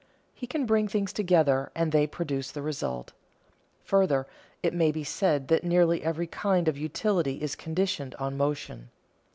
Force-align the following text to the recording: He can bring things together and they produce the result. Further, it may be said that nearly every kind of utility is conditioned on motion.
He 0.33 0.47
can 0.47 0.65
bring 0.65 0.87
things 0.87 1.13
together 1.13 1.71
and 1.75 1.91
they 1.91 2.07
produce 2.07 2.49
the 2.49 2.63
result. 2.63 3.13
Further, 3.83 4.25
it 4.63 4.73
may 4.73 4.91
be 4.91 5.03
said 5.03 5.47
that 5.49 5.63
nearly 5.63 6.03
every 6.03 6.25
kind 6.25 6.67
of 6.67 6.75
utility 6.75 7.39
is 7.39 7.55
conditioned 7.55 8.15
on 8.15 8.35
motion. 8.35 8.89